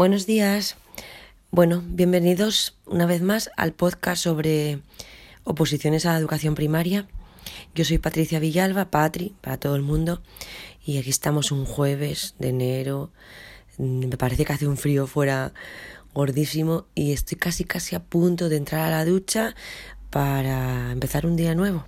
[0.00, 0.76] Buenos días.
[1.50, 4.80] Bueno, bienvenidos una vez más al podcast sobre
[5.44, 7.06] oposiciones a la educación primaria.
[7.74, 10.22] Yo soy Patricia Villalba, Patri, para todo el mundo,
[10.86, 13.10] y aquí estamos un jueves de enero.
[13.76, 15.52] Me parece que hace un frío fuera
[16.14, 19.54] gordísimo y estoy casi casi a punto de entrar a la ducha
[20.08, 21.84] para empezar un día nuevo.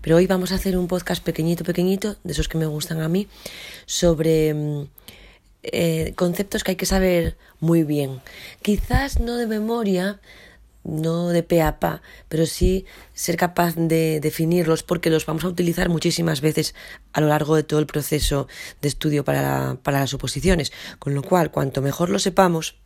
[0.00, 3.08] Pero hoy vamos a hacer un podcast pequeñito, pequeñito, de esos que me gustan a
[3.08, 3.26] mí,
[3.84, 4.86] sobre mm,
[5.62, 8.20] eh, conceptos que hay que saber muy bien.
[8.62, 10.20] Quizás no de memoria,
[10.84, 15.48] no de pe a pa, pero sí ser capaz de definirlos porque los vamos a
[15.48, 16.74] utilizar muchísimas veces
[17.12, 18.48] a lo largo de todo el proceso
[18.80, 20.72] de estudio para, para las oposiciones.
[20.98, 22.76] Con lo cual, cuanto mejor lo sepamos,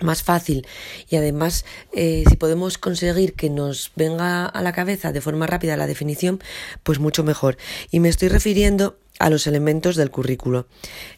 [0.00, 0.66] más fácil
[1.08, 5.76] y además eh, si podemos conseguir que nos venga a la cabeza de forma rápida
[5.76, 6.40] la definición
[6.82, 7.56] pues mucho mejor.
[7.90, 10.66] Y me estoy refiriendo a los elementos del currículo.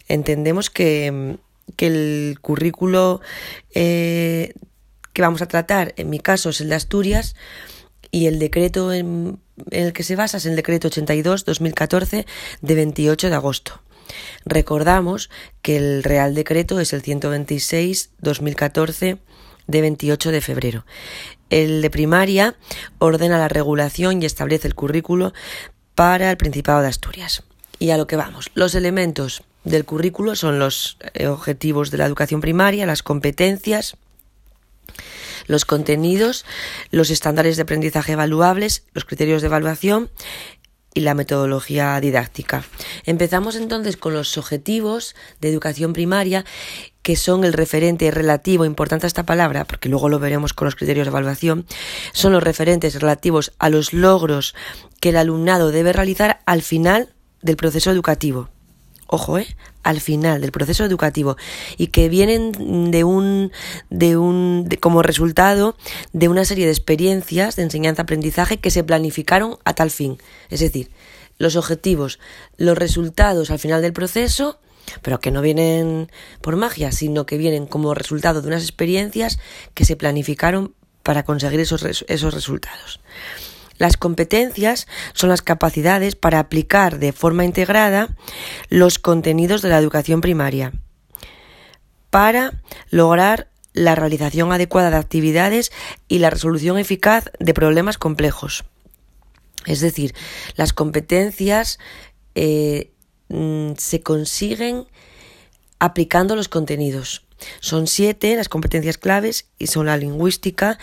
[0.08, 1.38] Entendemos que,
[1.76, 3.20] que el currículo
[3.74, 4.52] eh,
[5.12, 7.36] que vamos a tratar en mi caso es el de Asturias
[8.10, 9.38] y el decreto en,
[9.70, 12.26] en el que se basa es el decreto 82-2014
[12.60, 13.83] de 28 de agosto
[14.44, 15.30] Recordamos
[15.62, 19.18] que el Real Decreto es el 126-2014
[19.66, 20.86] de 28 de febrero.
[21.50, 22.56] El de primaria
[22.98, 25.32] ordena la regulación y establece el currículo
[25.94, 27.44] para el Principado de Asturias.
[27.78, 28.50] Y a lo que vamos.
[28.54, 33.96] Los elementos del currículo son los eh, objetivos de la educación primaria, las competencias,
[35.46, 36.44] los contenidos,
[36.90, 40.10] los estándares de aprendizaje evaluables, los criterios de evaluación
[40.94, 42.64] y la metodología didáctica.
[43.04, 46.44] Empezamos entonces con los objetivos de educación primaria
[47.02, 51.06] que son el referente relativo, importante esta palabra, porque luego lo veremos con los criterios
[51.06, 51.66] de evaluación,
[52.14, 54.54] son los referentes relativos a los logros
[55.00, 57.10] que el alumnado debe realizar al final
[57.42, 58.48] del proceso educativo
[59.06, 59.46] ojo, ¿eh?
[59.82, 61.36] al final del proceso educativo
[61.76, 63.52] y que vienen de un,
[63.90, 65.76] de un, como resultado
[66.12, 70.18] de una serie de experiencias de enseñanza-aprendizaje que se planificaron a tal fin.
[70.50, 70.90] Es decir,
[71.38, 72.18] los objetivos,
[72.56, 74.58] los resultados al final del proceso,
[75.02, 76.10] pero que no vienen
[76.40, 79.38] por magia, sino que vienen como resultado de unas experiencias
[79.74, 83.00] que se planificaron para conseguir esos, esos resultados.
[83.78, 88.16] Las competencias son las capacidades para aplicar de forma integrada
[88.68, 90.72] los contenidos de la educación primaria
[92.10, 95.72] para lograr la realización adecuada de actividades
[96.06, 98.64] y la resolución eficaz de problemas complejos.
[99.66, 100.14] Es decir,
[100.54, 101.80] las competencias
[102.36, 102.92] eh,
[103.30, 104.86] mm, se consiguen
[105.80, 107.24] aplicando los contenidos.
[107.60, 110.78] Son siete las competencias claves y son la lingüística,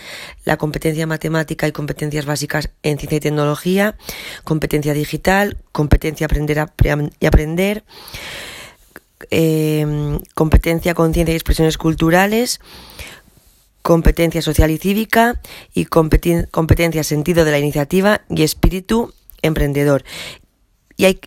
[0.46, 3.98] la competencia matemática y competencias básicas en ciencia y tecnología,
[4.44, 6.68] competencia digital, competencia aprender
[7.20, 7.84] y aprender,
[9.30, 12.60] eh, competencia conciencia y expresiones culturales,
[13.82, 15.42] competencia social y cívica
[15.74, 20.04] y competencia sentido de la iniciativa y espíritu emprendedor.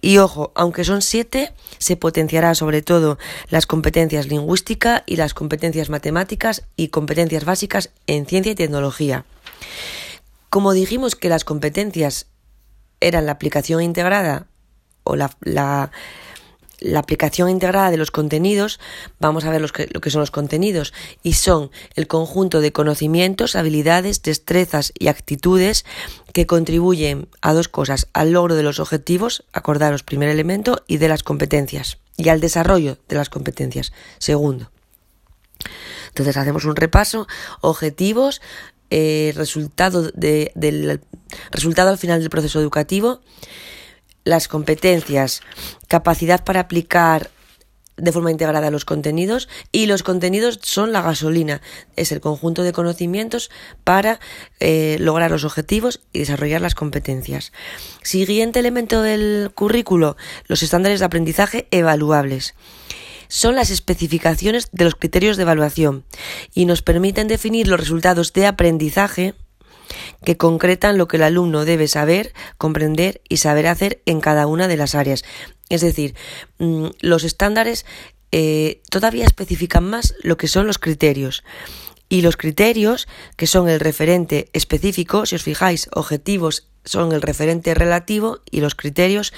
[0.02, 3.18] Y, ojo, aunque son siete, se potenciará sobre todo
[3.48, 9.24] las competencias lingüísticas y las competencias matemáticas y competencias básicas en ciencia y tecnología.
[10.48, 12.26] Como dijimos que las competencias
[13.00, 14.46] eran la aplicación integrada
[15.02, 15.90] o la, la
[16.84, 18.78] la aplicación integrada de los contenidos,
[19.18, 24.22] vamos a ver lo que son los contenidos, y son el conjunto de conocimientos, habilidades,
[24.22, 25.84] destrezas y actitudes
[26.32, 31.08] que contribuyen a dos cosas, al logro de los objetivos, acordaros, primer elemento, y de
[31.08, 34.70] las competencias, y al desarrollo de las competencias, segundo.
[36.08, 37.26] Entonces hacemos un repaso,
[37.60, 38.42] objetivos,
[38.90, 41.00] eh, resultado del
[41.50, 43.20] resultado al final del proceso educativo,
[44.24, 45.42] las competencias,
[45.88, 47.30] capacidad para aplicar
[47.96, 51.60] de forma integrada los contenidos y los contenidos son la gasolina,
[51.96, 53.50] es el conjunto de conocimientos
[53.84, 54.18] para
[54.60, 57.52] eh, lograr los objetivos y desarrollar las competencias.
[58.02, 62.54] Siguiente elemento del currículo, los estándares de aprendizaje evaluables.
[63.28, 66.04] Son las especificaciones de los criterios de evaluación
[66.54, 69.34] y nos permiten definir los resultados de aprendizaje
[70.24, 74.68] que concretan lo que el alumno debe saber, comprender y saber hacer en cada una
[74.68, 75.24] de las áreas.
[75.68, 76.14] Es decir,
[76.58, 77.86] mm, los estándares
[78.32, 81.44] eh, todavía especifican más lo que son los criterios.
[82.08, 87.74] Y los criterios, que son el referente específico, si os fijáis, objetivos son el referente
[87.74, 89.32] relativo y los criterios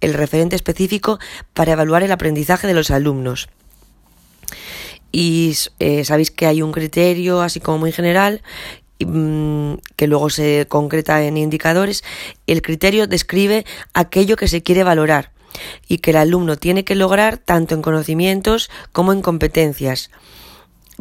[0.00, 1.18] el referente específico
[1.52, 3.48] para evaluar el aprendizaje de los alumnos.
[5.10, 8.42] Y eh, sabéis que hay un criterio así como muy general
[8.98, 12.04] que luego se concreta en indicadores,
[12.46, 15.32] el criterio describe aquello que se quiere valorar
[15.88, 20.10] y que el alumno tiene que lograr tanto en conocimientos como en competencias.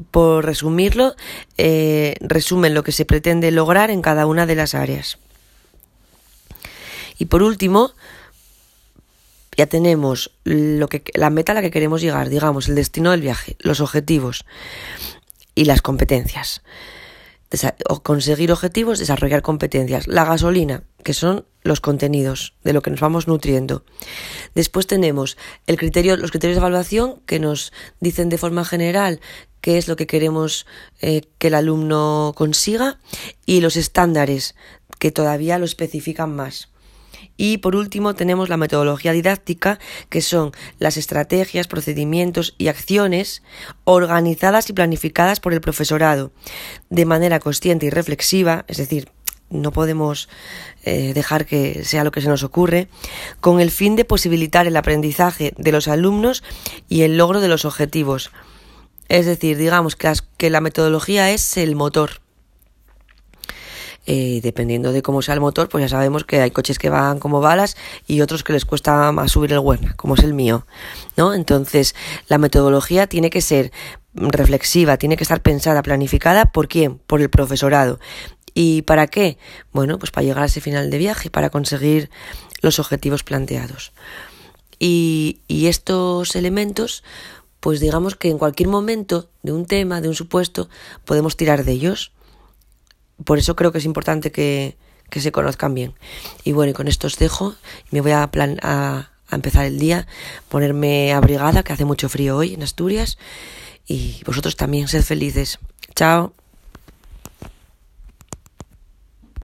[0.10, 1.14] por resumirlo,
[1.60, 5.20] eh, resumen lo que se pretende lograr en cada una de las áreas.
[7.20, 7.92] Y por último,
[9.56, 13.22] ya tenemos lo que, la meta a la que queremos llegar, digamos, el destino del
[13.22, 14.46] viaje, los objetivos
[15.56, 16.64] y las competencias.
[18.04, 20.08] Conseguir objetivos, desarrollar competencias.
[20.08, 23.86] La gasolina, que son los contenidos de lo que nos vamos nutriendo.
[24.56, 29.22] Después tenemos el criterio, los criterios de evaluación que nos dicen de forma general
[29.62, 30.66] qué es lo que queremos
[31.02, 33.00] eh, que el alumno consiga
[33.46, 34.56] y los estándares
[35.00, 36.73] que todavía lo especifican más.
[37.38, 39.80] Y por último tenemos la metodología didáctica,
[40.10, 43.44] que son las estrategias, procedimientos y acciones
[43.84, 46.32] organizadas y planificadas por el profesorado
[46.90, 49.10] de manera consciente y reflexiva, es decir,
[49.50, 50.30] no podemos
[50.84, 52.88] eh, dejar que sea lo que se nos ocurre,
[53.40, 56.44] con el fin de posibilitar el aprendizaje de los alumnos
[56.90, 58.32] y el logro de los objetivos.
[59.10, 62.23] Es decir, digamos que, que la metodología es el motor
[64.06, 67.20] eh, dependiendo de cómo sea el motor, pues ya sabemos que hay coches que van
[67.20, 70.66] como balas y otros que les cuesta más subir el Werner, como es el mío,
[71.16, 71.34] ¿no?
[71.34, 71.96] Entonces,
[72.28, 73.72] la metodología tiene que ser
[74.14, 76.98] reflexiva, tiene que estar pensada, planificada, ¿por quién?
[76.98, 78.00] Por el profesorado.
[78.54, 79.38] ¿Y para qué?
[79.72, 82.10] Bueno, pues para llegar a ese final de viaje, para conseguir
[82.62, 83.94] los objetivos planteados.
[84.80, 87.04] Y, y estos elementos,
[87.62, 90.70] pues digamos que en cualquier momento de un tema, de un supuesto,
[91.06, 92.12] podemos tirar de ellos
[93.24, 94.78] por eso creo que es importante que,
[95.12, 95.94] se conozcan bien.
[96.44, 97.54] Y bueno, y con esto os dejo.
[97.92, 100.08] Me voy a, plan, a, a empezar el día,
[100.50, 103.18] ponerme abrigada, que hace mucho frío hoy en Asturias.
[103.86, 105.60] Y vosotros también, sed felices.
[105.96, 106.34] Chao.